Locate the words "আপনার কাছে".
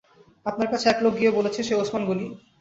0.45-0.85